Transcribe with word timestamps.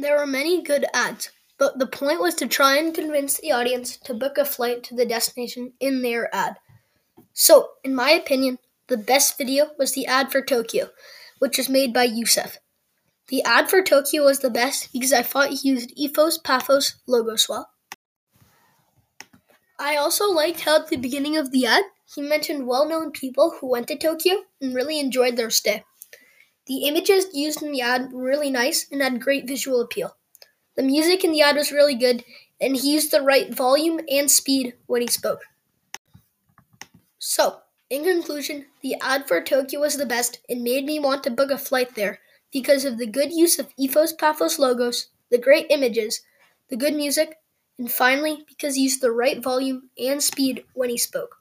There 0.00 0.16
were 0.16 0.28
many 0.28 0.62
good 0.62 0.86
ads, 0.94 1.32
but 1.58 1.80
the 1.80 1.86
point 1.88 2.20
was 2.20 2.36
to 2.36 2.46
try 2.46 2.76
and 2.76 2.94
convince 2.94 3.36
the 3.36 3.50
audience 3.50 3.96
to 4.04 4.14
book 4.14 4.38
a 4.38 4.44
flight 4.44 4.84
to 4.84 4.94
the 4.94 5.04
destination 5.04 5.72
in 5.80 6.02
their 6.02 6.32
ad. 6.32 6.54
So, 7.32 7.70
in 7.82 7.96
my 7.96 8.10
opinion, 8.10 8.60
the 8.86 8.96
best 8.96 9.36
video 9.36 9.70
was 9.76 9.94
the 9.94 10.06
ad 10.06 10.30
for 10.30 10.40
Tokyo, 10.40 10.90
which 11.40 11.58
was 11.58 11.68
made 11.68 11.92
by 11.92 12.04
Youssef. 12.04 12.58
The 13.26 13.42
ad 13.42 13.68
for 13.68 13.82
Tokyo 13.82 14.22
was 14.22 14.38
the 14.38 14.50
best 14.50 14.92
because 14.92 15.12
I 15.12 15.22
thought 15.22 15.50
he 15.50 15.68
used 15.68 15.92
Ethos 15.96 16.38
Pathos 16.38 16.94
logo 17.08 17.34
swap. 17.34 17.72
I 19.80 19.96
also 19.96 20.26
liked 20.26 20.60
how 20.60 20.76
at 20.76 20.90
the 20.90 20.96
beginning 20.96 21.36
of 21.36 21.50
the 21.50 21.66
ad, 21.66 21.82
he 22.14 22.22
mentioned 22.22 22.68
well 22.68 22.88
known 22.88 23.10
people 23.10 23.56
who 23.58 23.68
went 23.68 23.88
to 23.88 23.98
Tokyo 23.98 24.44
and 24.60 24.76
really 24.76 25.00
enjoyed 25.00 25.36
their 25.36 25.50
stay. 25.50 25.82
The 26.68 26.84
images 26.84 27.26
used 27.32 27.62
in 27.62 27.72
the 27.72 27.80
ad 27.80 28.12
were 28.12 28.22
really 28.22 28.50
nice 28.50 28.86
and 28.92 29.02
had 29.02 29.22
great 29.22 29.48
visual 29.48 29.80
appeal. 29.80 30.16
The 30.76 30.82
music 30.82 31.24
in 31.24 31.32
the 31.32 31.40
ad 31.40 31.56
was 31.56 31.72
really 31.72 31.94
good, 31.94 32.24
and 32.60 32.76
he 32.76 32.92
used 32.92 33.10
the 33.10 33.22
right 33.22 33.52
volume 33.52 34.00
and 34.08 34.30
speed 34.30 34.74
when 34.86 35.00
he 35.00 35.08
spoke. 35.08 35.40
So, 37.18 37.60
in 37.88 38.04
conclusion, 38.04 38.66
the 38.82 38.96
ad 39.00 39.26
for 39.26 39.42
Tokyo 39.42 39.80
was 39.80 39.96
the 39.96 40.06
best 40.06 40.40
and 40.48 40.62
made 40.62 40.84
me 40.84 41.00
want 41.00 41.24
to 41.24 41.30
book 41.30 41.50
a 41.50 41.58
flight 41.58 41.94
there 41.94 42.20
because 42.52 42.84
of 42.84 42.98
the 42.98 43.06
good 43.06 43.32
use 43.32 43.58
of 43.58 43.72
Ethos 43.78 44.12
Pathos 44.12 44.58
logos, 44.58 45.08
the 45.30 45.38
great 45.38 45.66
images, 45.70 46.20
the 46.68 46.76
good 46.76 46.94
music, 46.94 47.38
and 47.78 47.90
finally 47.90 48.44
because 48.46 48.74
he 48.74 48.82
used 48.82 49.00
the 49.00 49.10
right 49.10 49.42
volume 49.42 49.88
and 49.98 50.22
speed 50.22 50.64
when 50.74 50.90
he 50.90 50.98
spoke. 50.98 51.37